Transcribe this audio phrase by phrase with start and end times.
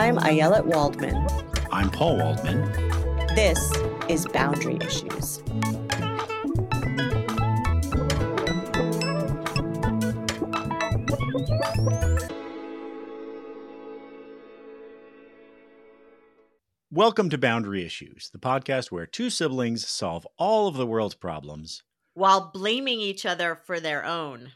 [0.00, 1.28] I'm Ayelet Waldman.
[1.70, 2.72] I'm Paul Waldman.
[3.34, 3.70] This
[4.08, 5.42] is Boundary Issues.
[16.90, 21.82] Welcome to Boundary Issues, the podcast where two siblings solve all of the world's problems
[22.14, 24.52] while blaming each other for their own.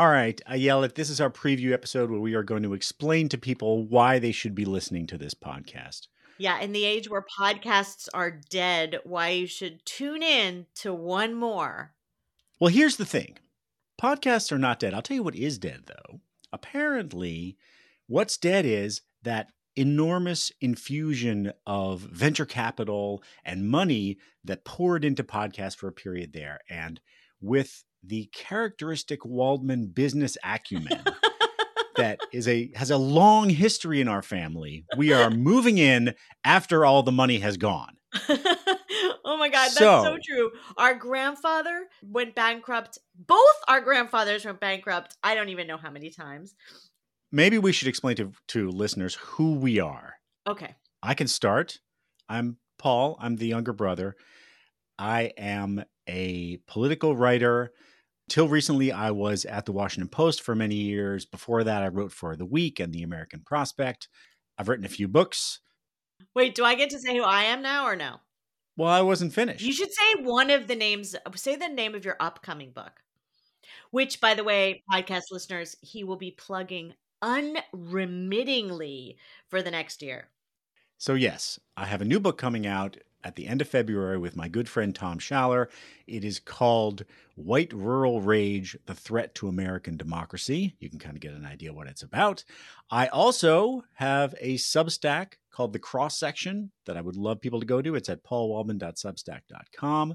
[0.00, 3.36] All right, Ayelet, this is our preview episode where we are going to explain to
[3.36, 6.06] people why they should be listening to this podcast.
[6.38, 11.34] Yeah, in the age where podcasts are dead, why you should tune in to one
[11.34, 11.92] more.
[12.58, 13.40] Well, here's the thing
[14.00, 14.94] podcasts are not dead.
[14.94, 16.20] I'll tell you what is dead, though.
[16.50, 17.58] Apparently,
[18.06, 25.76] what's dead is that enormous infusion of venture capital and money that poured into podcasts
[25.76, 26.60] for a period there.
[26.70, 27.02] And
[27.38, 31.02] with the characteristic Waldman business acumen
[31.96, 36.84] that is a has a long history in our family, we are moving in after
[36.84, 37.96] all the money has gone.
[38.28, 40.50] oh my god, that's so, so true.
[40.76, 42.98] Our grandfather went bankrupt.
[43.14, 43.38] Both
[43.68, 45.16] our grandfathers went bankrupt.
[45.22, 46.54] I don't even know how many times
[47.32, 50.14] maybe we should explain to, to listeners who we are.
[50.46, 50.74] Okay.
[51.02, 51.78] I can start.
[52.28, 53.16] I'm Paul.
[53.20, 54.16] I'm the younger brother.
[55.00, 57.72] I am a political writer.
[58.28, 61.24] Till recently, I was at the Washington Post for many years.
[61.24, 64.08] Before that, I wrote for The Week and The American Prospect.
[64.58, 65.60] I've written a few books.
[66.34, 68.16] Wait, do I get to say who I am now or no?
[68.76, 69.64] Well, I wasn't finished.
[69.64, 73.02] You should say one of the names, say the name of your upcoming book,
[73.90, 79.16] which, by the way, podcast listeners, he will be plugging unremittingly
[79.48, 80.28] for the next year.
[80.98, 84.36] So, yes, I have a new book coming out at the end of February with
[84.36, 85.66] my good friend Tom Schaller.
[86.06, 87.04] It is called
[87.36, 90.74] White Rural Rage The Threat to American Democracy.
[90.78, 92.44] You can kind of get an idea what it's about.
[92.90, 97.66] I also have a Substack called The Cross Section that I would love people to
[97.66, 97.94] go to.
[97.94, 100.14] It's at paulwaldman.substack.com.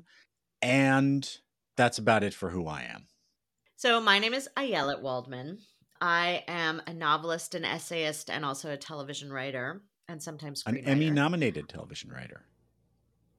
[0.61, 1.38] And
[1.77, 3.07] that's about it for who I am.
[3.75, 5.59] So, my name is Ayelet Waldman.
[6.01, 11.09] I am a novelist, an essayist, and also a television writer, and sometimes an Emmy
[11.09, 12.45] nominated television writer.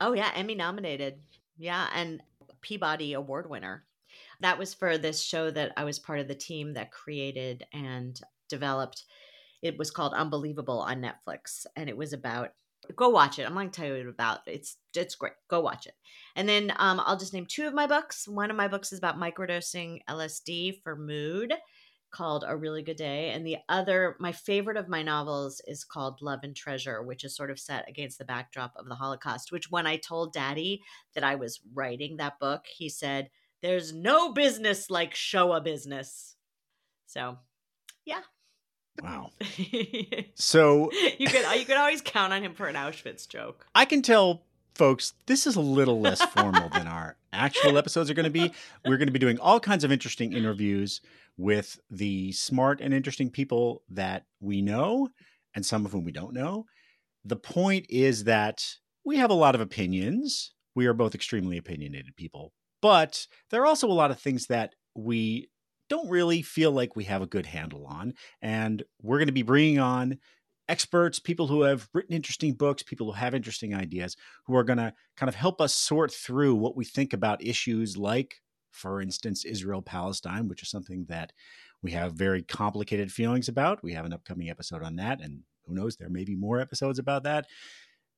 [0.01, 1.21] Oh yeah, Emmy nominated.
[1.59, 2.23] Yeah, and
[2.61, 3.84] Peabody Award winner.
[4.41, 8.21] That was for this show that I was part of the team that created and
[8.49, 9.05] developed.
[9.62, 12.51] It was called Unbelievable on Netflix, and it was about
[12.95, 13.47] go watch it.
[13.47, 14.41] I'm going to tell you about.
[14.47, 15.33] It's it's great.
[15.49, 15.95] Go watch it.
[16.37, 18.29] And then um, I'll just name two of my books.
[18.29, 21.55] One of my books is about microdosing LSD for mood,
[22.16, 23.31] called A Really Good Day.
[23.31, 27.37] And the other, my favorite of my novels is called Love and Treasure, which is
[27.37, 29.53] sort of set against the backdrop of the Holocaust.
[29.53, 30.82] Which, when I told daddy
[31.15, 33.28] that I was writing that book, he said,
[33.60, 36.37] There's no business like show a business.
[37.06, 37.37] So,
[38.06, 38.22] yeah.
[39.03, 39.32] Wow.
[40.34, 43.66] so you could you could always count on him for an Auschwitz joke.
[43.75, 44.43] I can tell
[44.76, 48.53] folks, this is a little less formal than our actual episodes are going to be.
[48.84, 51.00] We're going to be doing all kinds of interesting interviews
[51.38, 55.09] with the smart and interesting people that we know
[55.54, 56.66] and some of whom we don't know.
[57.25, 58.64] The point is that
[59.04, 60.54] we have a lot of opinions.
[60.75, 64.75] We are both extremely opinionated people, but there are also a lot of things that
[64.94, 65.48] we
[65.88, 68.12] don't really feel like we have a good handle on.
[68.43, 70.19] And we're going to be bringing on
[70.69, 74.16] experts, people who have written interesting books, people who have interesting ideas,
[74.47, 77.97] who are going to kind of help us sort through what we think about issues
[77.97, 78.37] like
[78.76, 81.32] for instance, Israel Palestine, which is something that
[81.82, 83.82] we have very complicated feelings about.
[83.82, 86.99] We have an upcoming episode on that, and who knows, there may be more episodes
[86.99, 87.47] about that.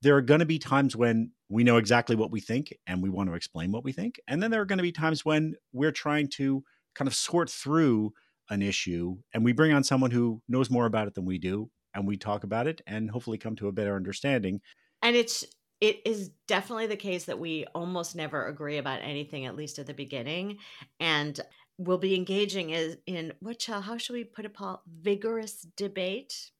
[0.03, 3.08] There are going to be times when we know exactly what we think and we
[3.08, 4.20] want to explain what we think.
[4.28, 6.62] And then there are going to be times when we're trying to
[6.94, 8.12] kind of sort through
[8.50, 11.69] an issue and we bring on someone who knows more about it than we do
[11.94, 14.60] and we talk about it and hopefully come to a better understanding.
[15.03, 15.44] And it's
[15.81, 19.87] it is definitely the case that we almost never agree about anything, at least at
[19.87, 20.59] the beginning.
[20.99, 21.38] And
[21.79, 24.82] we'll be engaging is in what shall how shall we put it, Paul?
[24.87, 26.50] Vigorous debate.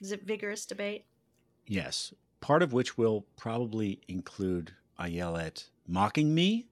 [0.00, 1.06] Is it vigorous debate?
[1.66, 2.12] Yes.
[2.40, 6.68] Part of which will probably include Ayelet mocking me.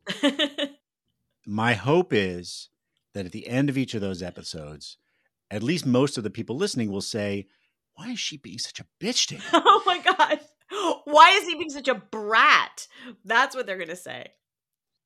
[1.46, 2.68] My hope is
[3.14, 4.98] that at the end of each of those episodes,
[5.50, 7.46] at least most of the people listening will say,
[7.94, 9.42] Why is she being such a bitch to him?
[9.52, 10.40] Oh my God.
[11.04, 12.88] Why is he being such a brat?
[13.24, 14.28] That's what they're going to say.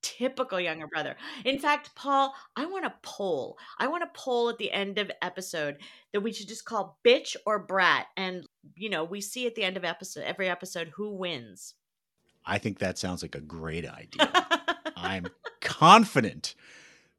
[0.00, 1.16] Typical younger brother.
[1.44, 3.58] In fact, Paul, I want a poll.
[3.78, 5.78] I want a poll at the end of episode
[6.12, 8.06] that we should just call bitch or brat.
[8.16, 8.46] And,
[8.76, 11.74] you know, we see at the end of episode, every episode, who wins.
[12.46, 14.30] I think that sounds like a great idea.
[14.96, 15.26] I'm
[15.60, 16.54] confident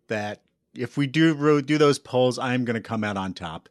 [0.08, 0.42] that
[0.74, 3.70] if we do do those polls, I'm going to come out on top.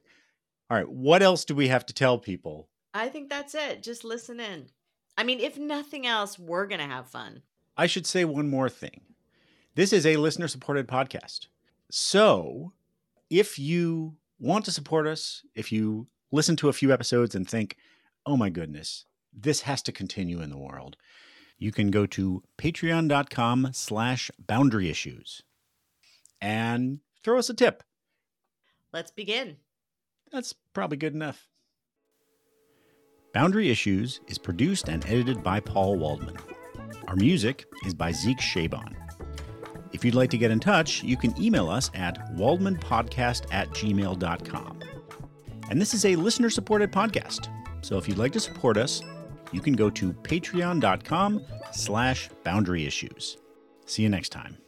[0.71, 3.83] All right, what else do we have to tell people I think that's it.
[3.83, 4.71] Just listen in.
[5.17, 7.43] I mean, if nothing else, we're going to have fun.
[7.77, 9.03] I should say one more thing.
[9.75, 11.47] This is a listener supported podcast.
[11.91, 12.73] So
[13.31, 17.77] if you want to support us, if you listen to a few episodes and think,
[18.27, 20.97] oh my goodness, this has to continue in the world,
[21.59, 25.43] you can go to patreon.com slash boundary issues
[26.41, 27.83] and throw us a tip.
[28.93, 29.57] Let's begin.
[30.31, 31.49] That's probably good enough.
[33.33, 36.37] Boundary Issues is produced and edited by Paul Waldman.
[37.07, 38.95] Our music is by Zeke Shabon.
[39.93, 44.81] If you'd like to get in touch, you can email us at waldmanpodcast at gmail.com.
[45.71, 47.49] And this is a listener supported podcast.
[47.83, 49.03] So if you'd like to support us,
[49.53, 51.43] you can go to patreon.com
[51.73, 53.39] slash boundary issues.
[53.87, 54.59] See you next time.